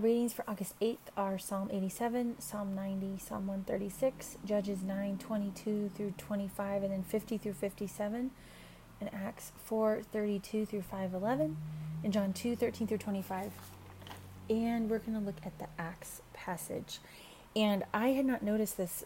[0.00, 6.14] readings for August 8th are Psalm 87, Psalm 90, Psalm 136, Judges 9, 22 through
[6.16, 8.30] 25, and then 50 through 57,
[9.00, 11.56] and Acts 4, 32 through 511,
[12.02, 13.52] and John 2, 13 through 25.
[14.48, 16.98] And we're going to look at the Acts passage.
[17.54, 19.04] And I had not noticed this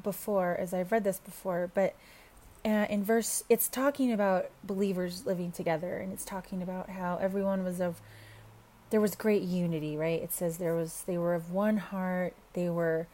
[0.00, 1.96] before, as I've read this before, but
[2.62, 7.64] uh, in verse, it's talking about believers living together, and it's talking about how everyone
[7.64, 8.02] was of
[8.90, 10.20] there was great unity, right?
[10.20, 13.06] It says there was they were of one heart, they were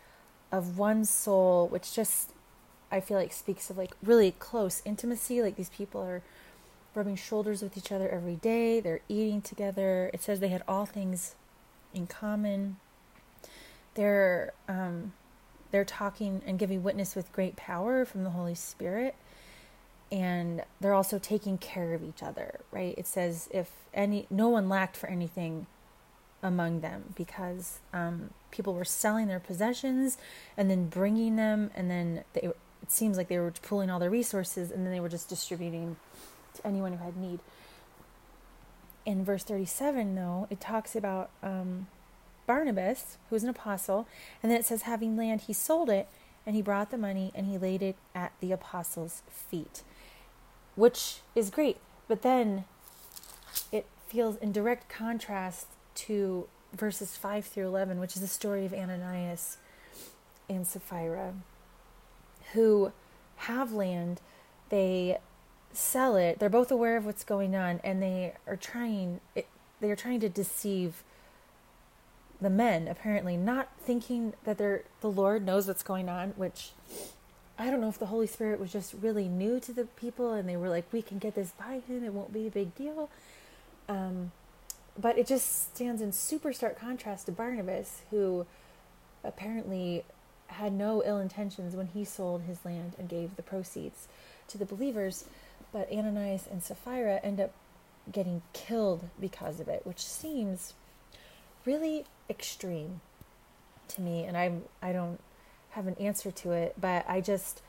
[0.51, 2.33] of one soul, which just
[2.91, 5.43] I feel like speaks of like really close intimacy.
[5.43, 6.23] Like these people are
[6.95, 8.80] rubbing shoulders with each other every day.
[8.80, 10.11] They're eating together.
[10.15, 11.35] It says they had all things
[11.93, 12.77] in common.
[13.95, 15.13] They're um,
[15.71, 19.15] they're talking and giving witness with great power from the Holy Spirit.
[20.10, 22.95] And they're also taking care of each other, right?
[22.96, 25.66] It says if any no one lacked for anything
[26.42, 30.16] among them because um, people were selling their possessions
[30.57, 32.57] and then bringing them and then they, it
[32.93, 35.96] seems like they were pulling all their resources and then they were just distributing
[36.54, 37.41] to anyone who had need
[39.04, 41.87] in verse 37 though it talks about um,
[42.46, 44.07] barnabas who was an apostle
[44.43, 46.07] and then it says having land he sold it
[46.46, 49.82] and he brought the money and he laid it at the apostles feet
[50.77, 52.65] which is great but then
[53.73, 58.73] it feels in direct contrast to verses 5 through 11, which is the story of
[58.73, 59.57] Ananias
[60.49, 61.35] and Sapphira,
[62.52, 62.93] who
[63.37, 64.21] have land,
[64.69, 65.19] they
[65.72, 69.97] sell it, they're both aware of what's going on, and they are trying, they are
[69.97, 71.03] trying to deceive
[72.41, 76.72] the men, apparently, not thinking that they're, the Lord knows what's going on, which
[77.59, 80.49] I don't know if the Holy Spirit was just really new to the people and
[80.49, 83.09] they were like, we can get this by him, it won't be a big deal.
[83.88, 84.32] Um,
[84.98, 88.47] but it just stands in super stark contrast to Barnabas, who
[89.25, 90.04] apparently
[90.48, 94.08] had no ill intentions when he sold his land and gave the proceeds
[94.48, 95.25] to the believers.
[95.72, 97.52] But Ananias and Sapphira end up
[98.10, 100.75] getting killed because of it, which seems
[101.64, 103.00] really extreme
[103.88, 104.25] to me.
[104.25, 105.19] And I'm I don't
[105.76, 107.62] have an answer to it, but I just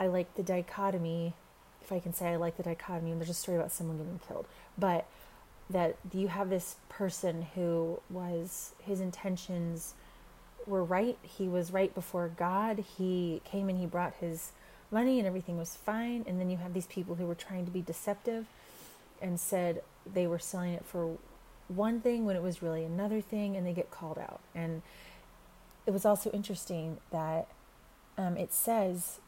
[0.00, 1.34] I like the dichotomy,
[1.82, 3.12] if I can say I like the dichotomy.
[3.12, 5.06] And there's a story about someone getting killed, but
[5.68, 9.94] that you have this person who was his intentions
[10.66, 14.52] were right he was right before god he came and he brought his
[14.90, 17.70] money and everything was fine and then you have these people who were trying to
[17.70, 18.46] be deceptive
[19.22, 19.82] and said
[20.12, 21.16] they were selling it for
[21.68, 24.82] one thing when it was really another thing and they get called out and
[25.86, 27.48] it was also interesting that
[28.18, 29.20] um, it says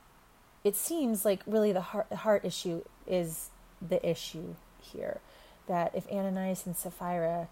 [0.65, 3.51] it seems like really the heart, heart issue is
[3.87, 5.21] the issue here
[5.67, 7.49] that if Ananias and Sapphira,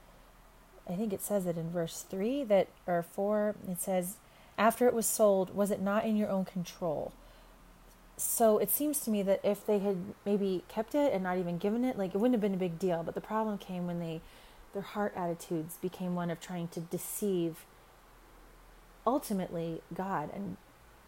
[0.88, 4.16] I think it says it in verse 3 that or 4, it says,
[4.58, 7.12] after it was sold, was it not in your own control?
[8.16, 9.96] So it seems to me that if they had
[10.26, 12.78] maybe kept it and not even given it, like it wouldn't have been a big
[12.78, 13.02] deal.
[13.02, 14.20] But the problem came when they,
[14.74, 17.64] their heart attitudes became one of trying to deceive
[19.10, 20.56] ultimately God and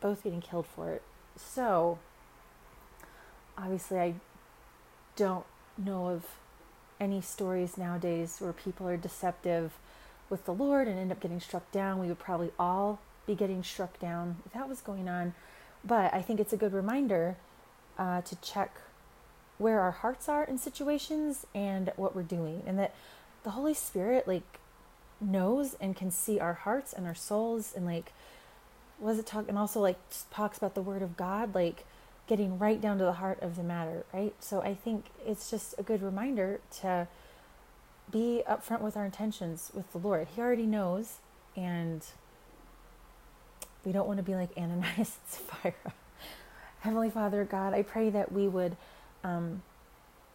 [0.00, 1.02] both getting killed for it.
[1.36, 2.00] So
[3.56, 4.14] obviously, I
[5.14, 5.46] don't
[5.78, 6.24] know of
[6.98, 9.72] any stories nowadays where people are deceptive
[10.28, 12.00] with the Lord and end up getting struck down.
[12.00, 15.34] We would probably all be getting struck down if that was going on.
[15.84, 17.36] But I think it's a good reminder
[17.98, 18.80] uh, to check
[19.58, 22.94] where our hearts are in situations and what we're doing, and that
[23.44, 24.58] the Holy Spirit like
[25.22, 28.12] knows and can see our hearts and our souls, and like
[28.98, 29.98] was it talk and also like
[30.30, 31.84] talks about the Word of God, like
[32.26, 34.34] getting right down to the heart of the matter, right?
[34.40, 37.08] So I think it's just a good reminder to
[38.10, 40.28] be upfront with our intentions with the Lord.
[40.34, 41.16] He already knows,
[41.56, 42.04] and
[43.84, 45.94] we don't want to be like Ananias and Sapphira.
[46.80, 48.76] Heavenly Father, God, I pray that we would
[49.24, 49.62] um,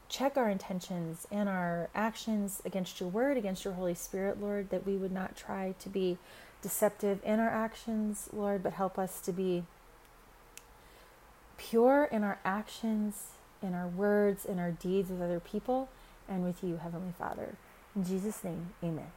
[0.10, 4.86] check our intentions and our actions against your word, against your Holy Spirit, Lord, that
[4.86, 6.18] we would not try to be
[6.62, 9.64] deceptive in our actions, Lord, but help us to be
[11.58, 13.32] pure in our actions,
[13.62, 15.90] in our words, in our deeds with other people,
[16.30, 17.56] and with you, Heavenly Father.
[17.96, 19.12] In Jesus' name, amen.